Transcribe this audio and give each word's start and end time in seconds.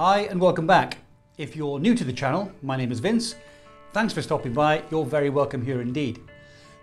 Hi 0.00 0.20
and 0.20 0.40
welcome 0.40 0.66
back. 0.66 0.96
If 1.36 1.54
you're 1.54 1.78
new 1.78 1.94
to 1.94 2.04
the 2.04 2.12
channel, 2.14 2.50
my 2.62 2.74
name 2.74 2.90
is 2.90 3.00
Vince. 3.00 3.34
Thanks 3.92 4.14
for 4.14 4.22
stopping 4.22 4.54
by. 4.54 4.82
You're 4.90 5.04
very 5.04 5.28
welcome 5.28 5.62
here 5.62 5.82
indeed. 5.82 6.20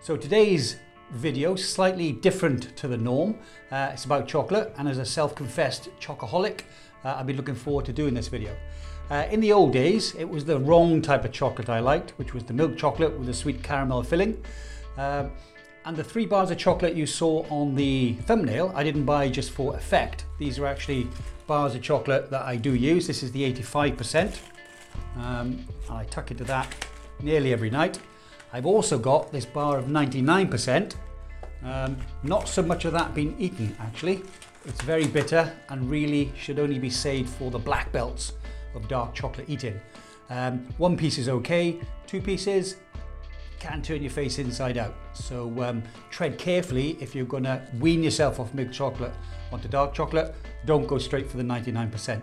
So 0.00 0.16
today's 0.16 0.76
video 1.10 1.54
is 1.54 1.68
slightly 1.68 2.12
different 2.12 2.76
to 2.76 2.86
the 2.86 2.96
norm. 2.96 3.36
Uh, 3.72 3.90
it's 3.92 4.04
about 4.04 4.28
chocolate 4.28 4.72
and 4.78 4.88
as 4.88 4.98
a 4.98 5.04
self-confessed 5.04 5.88
chocoholic, 5.98 6.60
uh, 7.04 7.16
I've 7.18 7.26
been 7.26 7.36
looking 7.36 7.56
forward 7.56 7.86
to 7.86 7.92
doing 7.92 8.14
this 8.14 8.28
video. 8.28 8.54
Uh, 9.10 9.26
in 9.32 9.40
the 9.40 9.52
old 9.52 9.72
days, 9.72 10.14
it 10.14 10.28
was 10.28 10.44
the 10.44 10.60
wrong 10.60 11.02
type 11.02 11.24
of 11.24 11.32
chocolate 11.32 11.68
I 11.68 11.80
liked, 11.80 12.12
which 12.18 12.34
was 12.34 12.44
the 12.44 12.52
milk 12.52 12.76
chocolate 12.76 13.18
with 13.18 13.28
a 13.28 13.34
sweet 13.34 13.64
caramel 13.64 14.04
filling. 14.04 14.40
And 15.88 15.96
the 15.96 16.04
three 16.04 16.26
bars 16.26 16.50
of 16.50 16.58
chocolate 16.58 16.94
you 16.94 17.06
saw 17.06 17.46
on 17.48 17.74
the 17.74 18.12
thumbnail, 18.26 18.72
I 18.74 18.84
didn't 18.84 19.06
buy 19.06 19.30
just 19.30 19.52
for 19.52 19.74
effect. 19.74 20.26
These 20.36 20.58
are 20.58 20.66
actually 20.66 21.08
bars 21.46 21.74
of 21.74 21.80
chocolate 21.80 22.28
that 22.30 22.42
I 22.42 22.56
do 22.56 22.74
use. 22.74 23.06
This 23.06 23.22
is 23.22 23.32
the 23.32 23.50
85%. 23.54 24.38
Um, 25.16 25.64
I 25.88 26.04
tuck 26.04 26.30
into 26.30 26.44
that 26.44 26.70
nearly 27.22 27.54
every 27.54 27.70
night. 27.70 27.98
I've 28.52 28.66
also 28.66 28.98
got 28.98 29.32
this 29.32 29.46
bar 29.46 29.78
of 29.78 29.86
99%. 29.86 30.94
Um, 31.64 31.96
not 32.22 32.50
so 32.50 32.60
much 32.60 32.84
of 32.84 32.92
that 32.92 33.14
being 33.14 33.34
eaten 33.38 33.74
actually. 33.80 34.20
It's 34.66 34.82
very 34.82 35.06
bitter 35.06 35.50
and 35.70 35.90
really 35.90 36.30
should 36.36 36.58
only 36.58 36.78
be 36.78 36.90
saved 36.90 37.30
for 37.30 37.50
the 37.50 37.58
black 37.58 37.90
belts 37.92 38.34
of 38.74 38.88
dark 38.88 39.14
chocolate 39.14 39.48
eating. 39.48 39.80
Um, 40.28 40.66
one 40.76 40.98
piece 40.98 41.16
is 41.16 41.30
okay, 41.30 41.80
two 42.06 42.20
pieces 42.20 42.76
can 43.58 43.82
turn 43.82 44.02
your 44.02 44.10
face 44.10 44.38
inside 44.38 44.78
out. 44.78 44.94
So 45.12 45.52
um, 45.62 45.82
tread 46.10 46.38
carefully 46.38 46.96
if 47.00 47.14
you're 47.14 47.26
gonna 47.26 47.66
wean 47.78 48.02
yourself 48.02 48.40
off 48.40 48.54
milk 48.54 48.72
chocolate 48.72 49.14
onto 49.52 49.68
dark 49.68 49.94
chocolate. 49.94 50.34
Don't 50.64 50.86
go 50.86 50.98
straight 50.98 51.30
for 51.30 51.36
the 51.36 51.42
99%. 51.42 52.22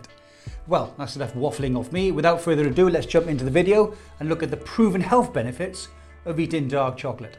Well, 0.67 0.93
that's 0.97 1.15
enough 1.15 1.33
waffling 1.33 1.77
off 1.77 1.91
me. 1.91 2.11
Without 2.11 2.41
further 2.41 2.67
ado, 2.67 2.89
let's 2.89 3.05
jump 3.05 3.27
into 3.27 3.43
the 3.43 3.51
video 3.51 3.95
and 4.19 4.29
look 4.29 4.43
at 4.43 4.51
the 4.51 4.57
proven 4.57 5.01
health 5.01 5.33
benefits 5.33 5.89
of 6.25 6.39
eating 6.39 6.67
dark 6.67 6.97
chocolate. 6.97 7.37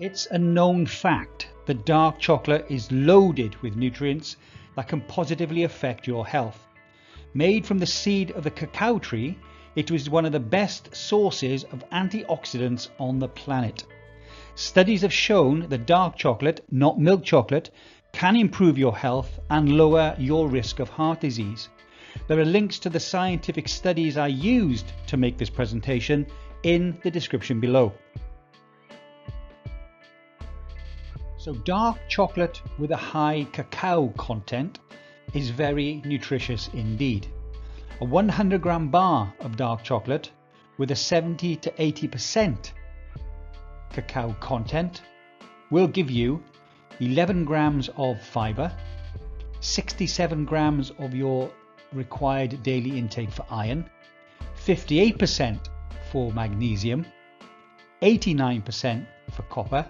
It's 0.00 0.26
a 0.26 0.38
known 0.38 0.86
fact 0.86 1.48
that 1.66 1.86
dark 1.86 2.18
chocolate 2.18 2.66
is 2.68 2.90
loaded 2.90 3.54
with 3.62 3.76
nutrients 3.76 4.36
that 4.76 4.88
can 4.88 5.00
positively 5.02 5.62
affect 5.62 6.06
your 6.06 6.26
health. 6.26 6.66
Made 7.32 7.64
from 7.64 7.78
the 7.78 7.86
seed 7.86 8.32
of 8.32 8.44
the 8.44 8.50
cacao 8.50 8.98
tree, 8.98 9.38
it 9.76 9.90
was 9.90 10.08
one 10.08 10.24
of 10.24 10.32
the 10.32 10.40
best 10.40 10.94
sources 10.94 11.64
of 11.64 11.88
antioxidants 11.90 12.88
on 12.98 13.18
the 13.18 13.28
planet. 13.28 13.84
Studies 14.54 15.02
have 15.02 15.12
shown 15.12 15.68
that 15.68 15.86
dark 15.86 16.16
chocolate, 16.16 16.64
not 16.70 17.00
milk 17.00 17.24
chocolate, 17.24 17.70
can 18.12 18.36
improve 18.36 18.78
your 18.78 18.96
health 18.96 19.40
and 19.50 19.76
lower 19.76 20.14
your 20.18 20.48
risk 20.48 20.78
of 20.78 20.88
heart 20.88 21.20
disease. 21.20 21.68
There 22.28 22.38
are 22.38 22.44
links 22.44 22.78
to 22.80 22.90
the 22.90 23.00
scientific 23.00 23.68
studies 23.68 24.16
I 24.16 24.28
used 24.28 24.92
to 25.08 25.16
make 25.16 25.36
this 25.36 25.50
presentation 25.50 26.26
in 26.62 26.96
the 27.02 27.10
description 27.10 27.58
below. 27.58 27.92
So 31.36 31.52
dark 31.52 31.98
chocolate 32.08 32.62
with 32.78 32.92
a 32.92 32.96
high 32.96 33.46
cacao 33.52 34.08
content 34.16 34.78
is 35.34 35.50
very 35.50 36.00
nutritious 36.04 36.70
indeed. 36.72 37.26
A 38.00 38.04
100 38.04 38.60
gram 38.60 38.88
bar 38.88 39.32
of 39.38 39.56
dark 39.56 39.84
chocolate 39.84 40.32
with 40.78 40.90
a 40.90 40.96
70 40.96 41.54
to 41.56 41.70
80% 41.70 42.72
cacao 43.92 44.32
content 44.40 45.02
will 45.70 45.86
give 45.86 46.10
you 46.10 46.42
11 46.98 47.44
grams 47.44 47.88
of 47.96 48.20
fiber, 48.20 48.72
67 49.60 50.44
grams 50.44 50.90
of 50.98 51.14
your 51.14 51.48
required 51.92 52.64
daily 52.64 52.98
intake 52.98 53.30
for 53.30 53.46
iron, 53.48 53.88
58% 54.56 55.68
for 56.10 56.32
magnesium, 56.32 57.06
89% 58.02 59.06
for 59.30 59.42
copper, 59.44 59.88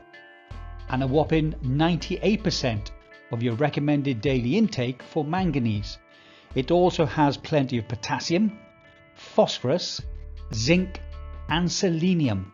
and 0.91 1.03
a 1.03 1.07
whopping 1.07 1.55
98% 1.63 2.91
of 3.33 3.43
your 3.43 3.55
recommended 3.55 4.21
daily 4.21 4.59
intake 4.59 5.03
for 5.03 5.25
manganese. 5.25 5.97
It 6.55 6.71
also 6.71 7.05
has 7.05 7.37
plenty 7.37 7.79
of 7.79 7.89
potassium, 7.89 8.59
phosphorus, 9.15 10.01
zinc, 10.53 11.01
and 11.49 11.71
selenium. 11.71 12.53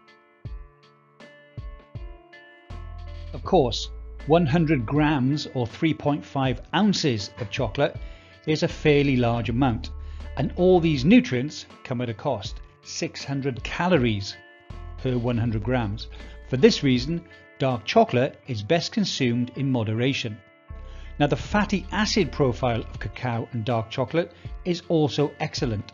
Of 3.32 3.44
course, 3.44 3.90
100 4.26 4.86
grams 4.86 5.46
or 5.54 5.66
3.5 5.66 6.60
ounces 6.74 7.30
of 7.38 7.50
chocolate 7.50 7.96
is 8.46 8.62
a 8.62 8.68
fairly 8.68 9.16
large 9.16 9.48
amount, 9.48 9.90
and 10.36 10.52
all 10.56 10.80
these 10.80 11.04
nutrients 11.04 11.66
come 11.84 12.00
at 12.00 12.08
a 12.08 12.14
cost 12.14 12.60
600 12.82 13.62
calories 13.62 14.36
per 14.98 15.18
100 15.18 15.62
grams. 15.62 16.08
For 16.48 16.56
this 16.56 16.82
reason, 16.82 17.22
dark 17.58 17.84
chocolate 17.84 18.40
is 18.46 18.62
best 18.62 18.92
consumed 18.92 19.52
in 19.56 19.70
moderation. 19.70 20.38
Now 21.20 21.26
the 21.26 21.36
fatty 21.36 21.84
acid 21.92 22.32
profile 22.32 22.80
of 22.80 22.98
cacao 22.98 23.46
and 23.52 23.62
dark 23.62 23.90
chocolate 23.90 24.32
is 24.64 24.82
also 24.88 25.30
excellent. 25.38 25.92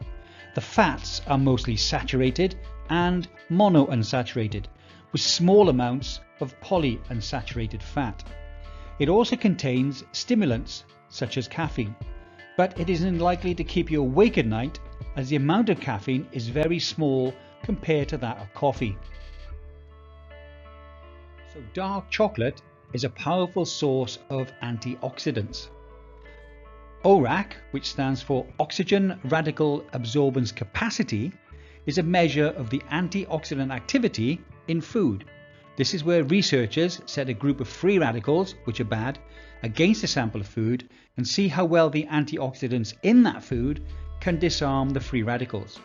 The 0.54 0.60
fats 0.60 1.20
are 1.26 1.37
mostly 1.37 1.76
saturated 1.76 2.54
and 2.91 3.26
monounsaturated, 3.50 4.66
with 5.10 5.20
small 5.20 5.69
amounts 5.69 6.20
of 6.38 6.54
polyunsaturated 6.60 7.82
fat. 7.82 8.22
It 9.00 9.09
also 9.09 9.34
contains 9.34 10.04
stimulants 10.12 10.84
such 11.09 11.38
as 11.38 11.48
caffeine, 11.48 11.97
but 12.56 12.78
it 12.78 12.88
is 12.88 13.03
unlikely 13.03 13.56
to 13.56 13.64
keep 13.64 13.91
you 13.91 14.03
awake 14.03 14.38
at 14.38 14.47
night 14.47 14.78
as 15.16 15.28
the 15.28 15.34
amount 15.34 15.70
of 15.70 15.81
caffeine 15.81 16.28
is 16.31 16.47
very 16.47 16.78
small 16.78 17.34
compared 17.64 18.08
to 18.10 18.16
that 18.19 18.38
of 18.38 18.54
coffee. 18.54 18.97
So 21.53 21.60
dark 21.75 22.10
chocolate 22.10 22.62
is 22.96 23.04
a 23.04 23.10
powerful 23.10 23.66
source 23.66 24.18
of 24.30 24.50
antioxidants. 24.62 25.68
ORAC, 27.04 27.52
which 27.72 27.90
stands 27.90 28.22
for 28.22 28.46
Oxygen 28.58 29.20
Radical 29.24 29.82
Absorbance 29.92 30.56
Capacity, 30.56 31.30
is 31.84 31.98
a 31.98 32.02
measure 32.02 32.46
of 32.56 32.70
the 32.70 32.80
antioxidant 32.90 33.70
activity 33.70 34.40
in 34.68 34.80
food. 34.80 35.26
This 35.76 35.92
is 35.92 36.04
where 36.04 36.24
researchers 36.24 37.02
set 37.04 37.28
a 37.28 37.34
group 37.34 37.60
of 37.60 37.68
free 37.68 37.98
radicals, 37.98 38.54
which 38.64 38.80
are 38.80 38.92
bad, 39.00 39.18
against 39.62 40.02
a 40.02 40.06
sample 40.06 40.40
of 40.40 40.46
food 40.46 40.88
and 41.18 41.28
see 41.28 41.48
how 41.48 41.66
well 41.66 41.90
the 41.90 42.06
antioxidants 42.10 42.94
in 43.02 43.22
that 43.24 43.44
food 43.44 43.82
can 44.20 44.38
disarm 44.38 44.88
the 44.88 45.00
free 45.00 45.22
radicals. 45.22 45.80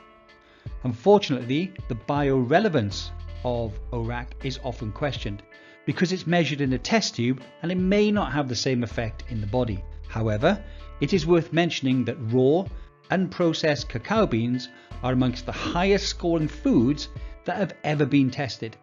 Unfortunately, 0.85 1.73
the 1.89 1.95
biorelevance 2.07 3.09
of 3.43 3.77
ORAC 3.91 4.27
is 4.45 4.61
often 4.63 4.93
questioned 4.93 5.43
because 5.91 6.13
it's 6.13 6.25
measured 6.25 6.61
in 6.61 6.71
a 6.71 6.77
test 6.77 7.15
tube 7.15 7.41
and 7.61 7.69
it 7.69 7.77
may 7.77 8.09
not 8.11 8.31
have 8.31 8.47
the 8.47 8.55
same 8.55 8.81
effect 8.81 9.25
in 9.27 9.41
the 9.41 9.47
body. 9.47 9.83
However, 10.07 10.63
it 11.01 11.11
is 11.11 11.27
worth 11.27 11.51
mentioning 11.51 12.05
that 12.05 12.15
raw, 12.31 12.65
unprocessed 13.11 13.89
cacao 13.89 14.25
beans 14.25 14.69
are 15.03 15.11
amongst 15.11 15.45
the 15.45 15.51
highest 15.51 16.07
scoring 16.07 16.47
foods 16.47 17.09
that 17.43 17.57
have 17.57 17.73
ever 17.83 18.05
been 18.05 18.31
tested. 18.31 18.77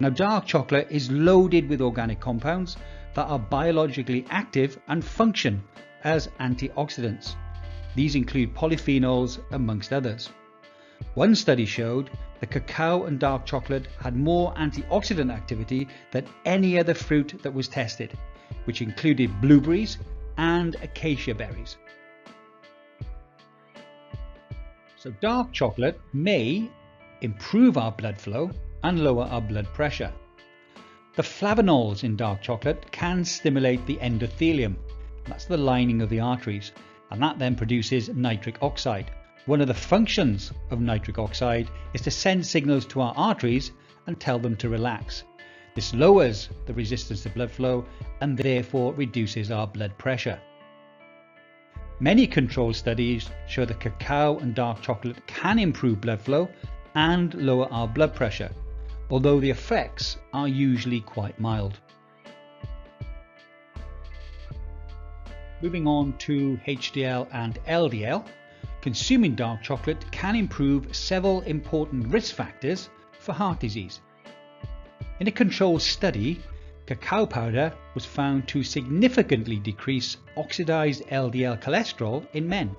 Now 0.00 0.10
dark 0.10 0.46
chocolate 0.46 0.88
is 0.90 1.12
loaded 1.12 1.68
with 1.68 1.80
organic 1.80 2.18
compounds 2.18 2.76
that 3.14 3.28
are 3.28 3.38
biologically 3.38 4.26
active 4.28 4.80
and 4.88 5.04
function 5.04 5.62
as 6.02 6.26
antioxidants. 6.40 7.36
These 7.94 8.16
include 8.16 8.52
polyphenols 8.52 9.38
amongst 9.52 9.92
others. 9.92 10.30
One 11.14 11.34
study 11.34 11.66
showed 11.66 12.10
that 12.40 12.50
cacao 12.50 13.04
and 13.04 13.18
dark 13.18 13.46
chocolate 13.46 13.88
had 14.00 14.16
more 14.16 14.52
antioxidant 14.54 15.32
activity 15.32 15.88
than 16.10 16.26
any 16.44 16.78
other 16.78 16.94
fruit 16.94 17.42
that 17.42 17.54
was 17.54 17.68
tested, 17.68 18.12
which 18.64 18.82
included 18.82 19.40
blueberries 19.40 19.98
and 20.36 20.76
acacia 20.82 21.34
berries. 21.34 21.76
So 24.96 25.10
dark 25.20 25.52
chocolate 25.52 26.00
may 26.12 26.68
improve 27.20 27.78
our 27.78 27.92
blood 27.92 28.20
flow 28.20 28.50
and 28.82 29.02
lower 29.02 29.24
our 29.24 29.40
blood 29.40 29.66
pressure. 29.72 30.12
The 31.14 31.22
flavonols 31.22 32.04
in 32.04 32.16
dark 32.16 32.42
chocolate 32.42 32.90
can 32.92 33.24
stimulate 33.24 33.86
the 33.86 33.96
endothelium, 33.96 34.76
that's 35.24 35.46
the 35.46 35.56
lining 35.56 36.02
of 36.02 36.10
the 36.10 36.20
arteries, 36.20 36.72
and 37.10 37.22
that 37.22 37.38
then 37.38 37.54
produces 37.56 38.08
nitric 38.10 38.62
oxide, 38.62 39.10
one 39.46 39.60
of 39.60 39.68
the 39.68 39.74
functions 39.74 40.52
of 40.70 40.80
nitric 40.80 41.18
oxide 41.18 41.68
is 41.94 42.00
to 42.02 42.10
send 42.10 42.44
signals 42.44 42.84
to 42.84 43.00
our 43.00 43.14
arteries 43.16 43.70
and 44.06 44.18
tell 44.18 44.38
them 44.38 44.56
to 44.56 44.68
relax. 44.68 45.22
This 45.76 45.94
lowers 45.94 46.48
the 46.66 46.74
resistance 46.74 47.22
to 47.22 47.30
blood 47.30 47.50
flow 47.50 47.84
and 48.20 48.36
therefore 48.36 48.92
reduces 48.94 49.50
our 49.52 49.66
blood 49.66 49.96
pressure. 49.98 50.40
Many 52.00 52.26
controlled 52.26 52.76
studies 52.76 53.30
show 53.46 53.64
that 53.64 53.80
cacao 53.80 54.38
and 54.38 54.54
dark 54.54 54.82
chocolate 54.82 55.24
can 55.26 55.58
improve 55.58 56.00
blood 56.00 56.20
flow 56.20 56.48
and 56.96 57.32
lower 57.34 57.72
our 57.72 57.86
blood 57.86 58.14
pressure, 58.14 58.50
although 59.10 59.38
the 59.38 59.50
effects 59.50 60.16
are 60.32 60.48
usually 60.48 61.00
quite 61.00 61.38
mild. 61.38 61.78
Moving 65.62 65.86
on 65.86 66.18
to 66.18 66.58
HDL 66.66 67.28
and 67.32 67.58
LDL, 67.66 68.26
consuming 68.80 69.34
dark 69.34 69.62
chocolate 69.62 70.04
can 70.10 70.36
improve 70.36 70.94
several 70.94 71.40
important 71.42 72.06
risk 72.08 72.34
factors 72.34 72.90
for 73.18 73.32
heart 73.32 73.60
disease. 73.60 74.00
In 75.18 75.28
a 75.28 75.32
controlled 75.32 75.82
study, 75.82 76.40
cacao 76.86 77.26
powder 77.26 77.72
was 77.94 78.04
found 78.04 78.46
to 78.48 78.62
significantly 78.62 79.56
decrease 79.56 80.16
oxidized 80.36 81.02
LDL 81.08 81.60
cholesterol 81.60 82.26
in 82.32 82.48
men. 82.48 82.76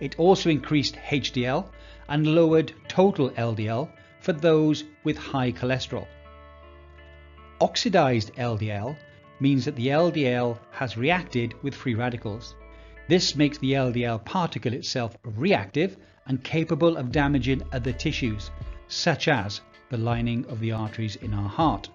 It 0.00 0.18
also 0.18 0.50
increased 0.50 0.96
HDL 0.96 1.68
and 2.08 2.26
lowered 2.26 2.72
total 2.88 3.30
LDL 3.30 3.88
for 4.20 4.32
those 4.32 4.84
with 5.04 5.16
high 5.16 5.52
cholesterol. 5.52 6.06
Oxidized 7.60 8.34
LDL 8.34 8.96
means 9.40 9.64
that 9.64 9.76
the 9.76 9.88
LDL 9.88 10.58
has 10.72 10.96
reacted 10.96 11.54
with 11.62 11.74
free 11.74 11.94
radicals. 11.94 12.54
This 13.08 13.36
makes 13.36 13.58
the 13.58 13.72
LDL 13.72 14.24
particle 14.24 14.72
itself 14.72 15.16
reactive 15.22 15.96
and 16.26 16.42
capable 16.42 16.96
of 16.96 17.12
damaging 17.12 17.62
other 17.72 17.92
tissues, 17.92 18.50
such 18.88 19.28
as 19.28 19.60
the 19.90 19.96
lining 19.96 20.44
of 20.46 20.58
the 20.58 20.72
arteries 20.72 21.16
in 21.16 21.32
our 21.32 21.48
heart. 21.48 21.88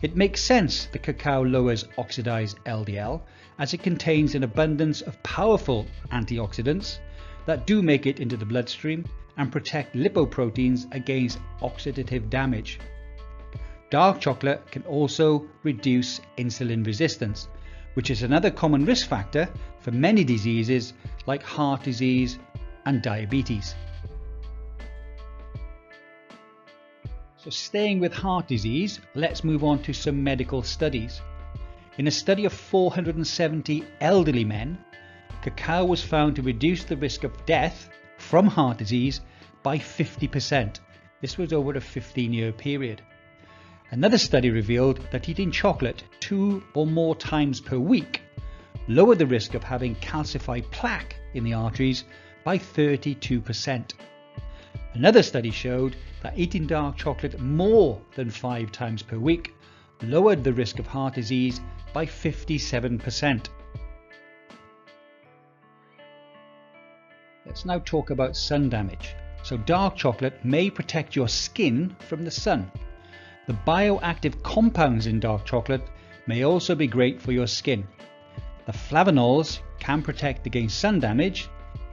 It 0.00 0.16
makes 0.16 0.40
sense 0.40 0.86
that 0.86 1.02
cacao 1.02 1.42
lowers 1.42 1.84
oxidized 1.98 2.58
LDL 2.64 3.20
as 3.58 3.74
it 3.74 3.82
contains 3.82 4.34
an 4.34 4.42
abundance 4.42 5.02
of 5.02 5.22
powerful 5.22 5.86
antioxidants 6.10 6.98
that 7.44 7.66
do 7.66 7.82
make 7.82 8.06
it 8.06 8.20
into 8.20 8.38
the 8.38 8.46
bloodstream 8.46 9.04
and 9.36 9.52
protect 9.52 9.94
lipoproteins 9.94 10.86
against 10.94 11.38
oxidative 11.60 12.30
damage. 12.30 12.78
Dark 13.90 14.20
chocolate 14.20 14.70
can 14.70 14.82
also 14.84 15.46
reduce 15.62 16.20
insulin 16.38 16.86
resistance, 16.86 17.48
which 17.94 18.10
is 18.10 18.22
another 18.22 18.50
common 18.50 18.84
risk 18.84 19.08
factor 19.08 19.48
for 19.80 19.90
many 19.90 20.24
diseases 20.24 20.92
like 21.26 21.42
heart 21.42 21.82
disease 21.82 22.38
and 22.86 23.02
diabetes. 23.02 23.74
So 27.36 27.50
staying 27.50 28.00
with 28.00 28.12
heart 28.12 28.48
disease, 28.48 29.00
let's 29.14 29.44
move 29.44 29.64
on 29.64 29.82
to 29.84 29.92
some 29.94 30.22
medical 30.22 30.62
studies. 30.62 31.22
In 31.96 32.06
a 32.06 32.10
study 32.10 32.44
of 32.44 32.52
470 32.52 33.84
elderly 34.00 34.44
men, 34.44 34.78
cacao 35.42 35.84
was 35.84 36.02
found 36.02 36.36
to 36.36 36.42
reduce 36.42 36.84
the 36.84 36.96
risk 36.96 37.24
of 37.24 37.46
death 37.46 37.88
from 38.18 38.46
heart 38.46 38.78
disease 38.78 39.22
by 39.62 39.78
50%. 39.78 40.80
This 41.20 41.38
was 41.38 41.52
over 41.52 41.72
a 41.72 41.80
15 41.80 42.32
year 42.32 42.52
period. 42.52 43.02
Another 43.92 44.18
study 44.18 44.50
revealed 44.50 45.00
that 45.10 45.28
eating 45.28 45.50
chocolate 45.50 46.04
two 46.20 46.62
or 46.74 46.86
more 46.86 47.16
times 47.16 47.60
per 47.60 47.76
week 47.76 48.22
lowered 48.86 49.18
the 49.18 49.26
risk 49.26 49.54
of 49.54 49.64
having 49.64 49.96
calcified 49.96 50.70
plaque 50.70 51.16
in 51.34 51.42
the 51.42 51.54
arteries 51.54 52.04
by 52.44 52.56
32%. 52.56 53.92
Another 54.94 55.24
study 55.24 55.50
showed 55.50 55.96
that 56.22 56.38
eating 56.38 56.68
dark 56.68 56.96
chocolate 56.96 57.40
more 57.40 58.00
than 58.14 58.30
five 58.30 58.70
times 58.70 59.02
per 59.02 59.18
week 59.18 59.54
lowered 60.02 60.44
the 60.44 60.52
risk 60.52 60.78
of 60.78 60.86
heart 60.86 61.14
disease 61.14 61.60
by 61.92 62.06
57%. 62.06 63.48
Let's 67.44 67.64
now 67.64 67.80
talk 67.80 68.10
about 68.10 68.36
sun 68.36 68.68
damage. 68.68 69.16
So 69.42 69.56
dark 69.56 69.96
chocolate 69.96 70.44
may 70.44 70.70
protect 70.70 71.16
your 71.16 71.28
skin 71.28 71.96
from 71.98 72.24
the 72.24 72.30
sun. 72.30 72.70
The 73.46 73.58
bioactive 73.66 74.42
compounds 74.42 75.06
in 75.06 75.20
dark 75.20 75.44
chocolate 75.44 75.82
may 76.26 76.44
also 76.44 76.74
be 76.74 76.86
great 76.86 77.20
for 77.20 77.32
your 77.32 77.46
skin. 77.46 77.86
The 78.66 78.72
flavonols 78.72 79.60
can 79.78 80.02
protect 80.02 80.46
against 80.46 80.78
sun 80.78 81.00
damage, 81.00 81.48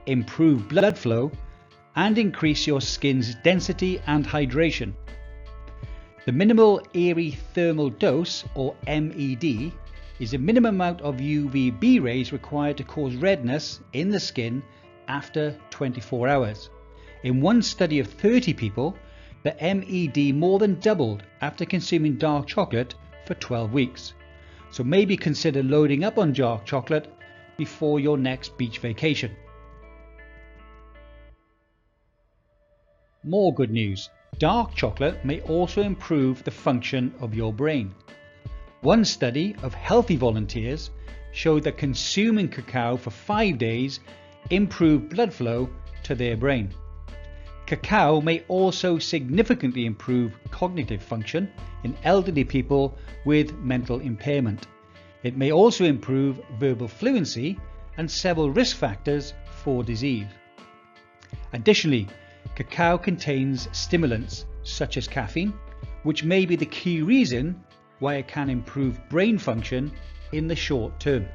improve 0.06 0.68
blood 0.68 0.96
flow, 0.96 1.32
and 1.96 2.16
increase 2.18 2.66
your 2.66 2.80
skin's 2.80 3.34
density 3.36 4.00
and 4.06 4.24
hydration. 4.26 4.92
The 6.26 6.32
minimal 6.32 6.80
erythemal 6.94 7.98
dose, 7.98 8.44
or 8.54 8.76
MED, 8.86 9.72
is 10.20 10.34
a 10.34 10.38
minimum 10.38 10.74
amount 10.74 11.00
of 11.00 11.16
UVB 11.16 12.02
rays 12.02 12.32
required 12.32 12.76
to 12.76 12.84
cause 12.84 13.16
redness 13.16 13.80
in 13.94 14.10
the 14.10 14.20
skin 14.20 14.62
after 15.08 15.56
24 15.70 16.28
hours. 16.28 16.70
In 17.22 17.40
one 17.40 17.62
study 17.62 17.98
of 17.98 18.08
30 18.08 18.52
people, 18.52 18.96
the 19.48 19.74
MED 19.76 20.34
more 20.34 20.58
than 20.58 20.78
doubled 20.80 21.22
after 21.40 21.64
consuming 21.64 22.16
dark 22.16 22.46
chocolate 22.46 22.94
for 23.24 23.32
12 23.34 23.72
weeks. 23.72 24.12
So 24.70 24.84
maybe 24.84 25.16
consider 25.16 25.62
loading 25.62 26.04
up 26.04 26.18
on 26.18 26.34
dark 26.34 26.66
chocolate 26.66 27.10
before 27.56 27.98
your 27.98 28.18
next 28.18 28.58
beach 28.58 28.78
vacation. 28.78 29.34
More 33.24 33.54
good 33.54 33.70
news. 33.70 34.10
Dark 34.38 34.74
chocolate 34.74 35.24
may 35.24 35.40
also 35.42 35.82
improve 35.82 36.44
the 36.44 36.50
function 36.50 37.14
of 37.18 37.34
your 37.34 37.52
brain. 37.52 37.94
One 38.82 39.04
study 39.04 39.56
of 39.62 39.72
healthy 39.72 40.16
volunteers 40.16 40.90
showed 41.32 41.64
that 41.64 41.78
consuming 41.78 42.48
cacao 42.48 42.98
for 42.98 43.10
five 43.10 43.56
days 43.56 44.00
improved 44.50 45.08
blood 45.08 45.32
flow 45.32 45.70
to 46.02 46.14
their 46.14 46.36
brain. 46.36 46.70
Cacao 47.68 48.22
may 48.22 48.42
also 48.48 48.98
significantly 48.98 49.84
improve 49.84 50.32
cognitive 50.50 51.02
function 51.02 51.52
in 51.84 51.94
elderly 52.02 52.42
people 52.42 52.96
with 53.26 53.58
mental 53.58 54.00
impairment. 54.00 54.66
It 55.22 55.36
may 55.36 55.52
also 55.52 55.84
improve 55.84 56.40
verbal 56.58 56.88
fluency 56.88 57.58
and 57.98 58.10
several 58.10 58.50
risk 58.50 58.74
factors 58.74 59.34
for 59.50 59.84
disease. 59.84 60.28
Additionally, 61.52 62.08
Cacao 62.54 62.96
contains 62.96 63.68
stimulants 63.72 64.46
such 64.62 64.96
as 64.96 65.06
caffeine, 65.06 65.52
which 66.04 66.24
may 66.24 66.46
be 66.46 66.56
the 66.56 66.64
key 66.64 67.02
reason 67.02 67.62
why 67.98 68.14
it 68.14 68.28
can 68.28 68.48
improve 68.48 69.06
brain 69.10 69.36
function 69.36 69.92
in 70.32 70.48
the 70.48 70.56
short 70.56 70.98
term. 70.98 71.26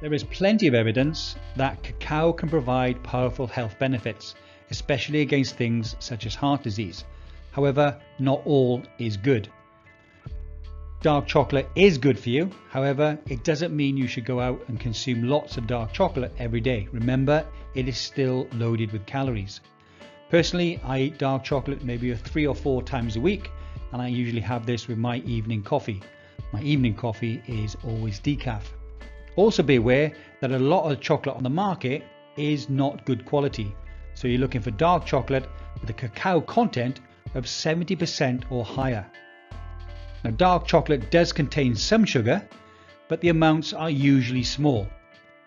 There 0.00 0.14
is 0.14 0.22
plenty 0.22 0.68
of 0.68 0.74
evidence 0.74 1.34
that 1.56 1.82
cacao 1.82 2.32
can 2.32 2.48
provide 2.48 3.02
powerful 3.02 3.48
health 3.48 3.76
benefits, 3.80 4.36
especially 4.70 5.22
against 5.22 5.56
things 5.56 5.96
such 5.98 6.24
as 6.24 6.36
heart 6.36 6.62
disease. 6.62 7.04
However, 7.50 8.00
not 8.20 8.42
all 8.44 8.82
is 9.00 9.16
good. 9.16 9.48
Dark 11.00 11.26
chocolate 11.26 11.68
is 11.74 11.98
good 11.98 12.16
for 12.16 12.28
you, 12.28 12.48
however, 12.70 13.18
it 13.28 13.42
doesn't 13.42 13.74
mean 13.74 13.96
you 13.96 14.06
should 14.06 14.24
go 14.24 14.38
out 14.38 14.60
and 14.68 14.78
consume 14.78 15.28
lots 15.28 15.56
of 15.56 15.66
dark 15.66 15.92
chocolate 15.92 16.32
every 16.38 16.60
day. 16.60 16.86
Remember, 16.92 17.44
it 17.74 17.88
is 17.88 17.98
still 17.98 18.46
loaded 18.52 18.92
with 18.92 19.04
calories. 19.04 19.60
Personally, 20.30 20.80
I 20.84 21.00
eat 21.00 21.18
dark 21.18 21.42
chocolate 21.42 21.82
maybe 21.82 22.14
three 22.14 22.46
or 22.46 22.54
four 22.54 22.84
times 22.84 23.16
a 23.16 23.20
week, 23.20 23.50
and 23.92 24.00
I 24.00 24.06
usually 24.06 24.42
have 24.42 24.64
this 24.64 24.86
with 24.86 24.98
my 24.98 25.16
evening 25.18 25.62
coffee. 25.62 26.00
My 26.52 26.62
evening 26.62 26.94
coffee 26.94 27.42
is 27.48 27.76
always 27.82 28.20
decaf. 28.20 28.62
Also, 29.38 29.62
be 29.62 29.76
aware 29.76 30.10
that 30.40 30.50
a 30.50 30.58
lot 30.58 30.90
of 30.90 31.00
chocolate 31.00 31.36
on 31.36 31.44
the 31.44 31.48
market 31.48 32.02
is 32.36 32.68
not 32.68 33.04
good 33.04 33.24
quality. 33.24 33.72
So, 34.14 34.26
you're 34.26 34.40
looking 34.40 34.60
for 34.60 34.72
dark 34.72 35.06
chocolate 35.06 35.48
with 35.80 35.88
a 35.88 35.92
cacao 35.92 36.40
content 36.40 36.98
of 37.36 37.44
70% 37.44 38.42
or 38.50 38.64
higher. 38.64 39.06
Now, 40.24 40.32
dark 40.32 40.66
chocolate 40.66 41.12
does 41.12 41.32
contain 41.32 41.76
some 41.76 42.04
sugar, 42.04 42.42
but 43.06 43.20
the 43.20 43.28
amounts 43.28 43.72
are 43.72 43.90
usually 43.90 44.42
small, 44.42 44.88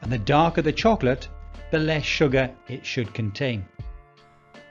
and 0.02 0.10
the 0.10 0.20
darker 0.20 0.62
the 0.62 0.72
chocolate, 0.72 1.28
the 1.70 1.80
less 1.80 2.06
sugar 2.06 2.50
it 2.70 2.86
should 2.86 3.14
contain. 3.14 3.66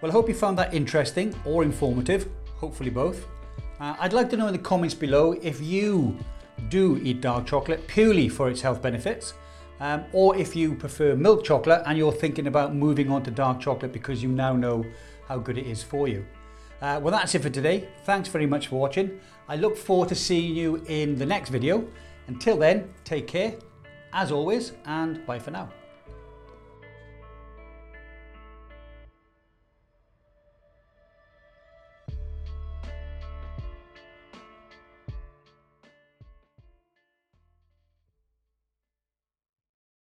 Well, 0.00 0.10
I 0.10 0.14
hope 0.14 0.30
you 0.30 0.34
found 0.34 0.56
that 0.56 0.72
interesting 0.72 1.34
or 1.44 1.62
informative, 1.62 2.30
hopefully 2.56 2.88
both. 2.88 3.26
Uh, 3.80 3.96
I'd 4.00 4.14
like 4.14 4.30
to 4.30 4.38
know 4.38 4.46
in 4.46 4.54
the 4.54 4.58
comments 4.58 4.94
below 4.94 5.32
if 5.42 5.60
you 5.60 6.16
do 6.68 7.00
eat 7.02 7.20
dark 7.20 7.46
chocolate 7.46 7.86
purely 7.86 8.28
for 8.28 8.50
its 8.50 8.60
health 8.60 8.82
benefits, 8.82 9.34
um, 9.80 10.04
or 10.12 10.36
if 10.36 10.54
you 10.54 10.74
prefer 10.74 11.16
milk 11.16 11.44
chocolate 11.44 11.82
and 11.86 11.96
you're 11.96 12.12
thinking 12.12 12.46
about 12.46 12.74
moving 12.74 13.10
on 13.10 13.22
to 13.22 13.30
dark 13.30 13.60
chocolate 13.60 13.92
because 13.92 14.22
you 14.22 14.28
now 14.28 14.54
know 14.54 14.84
how 15.26 15.38
good 15.38 15.58
it 15.58 15.66
is 15.66 15.82
for 15.82 16.08
you. 16.08 16.24
Uh, 16.82 16.98
well, 17.02 17.12
that's 17.12 17.34
it 17.34 17.42
for 17.42 17.50
today. 17.50 17.88
Thanks 18.04 18.28
very 18.28 18.46
much 18.46 18.68
for 18.68 18.76
watching. 18.76 19.20
I 19.48 19.56
look 19.56 19.76
forward 19.76 20.08
to 20.10 20.14
seeing 20.14 20.54
you 20.54 20.82
in 20.86 21.16
the 21.16 21.26
next 21.26 21.50
video. 21.50 21.86
Until 22.26 22.56
then, 22.56 22.92
take 23.04 23.26
care, 23.26 23.54
as 24.12 24.32
always, 24.32 24.72
and 24.86 25.24
bye 25.26 25.38
for 25.38 25.50
now. 25.50 25.70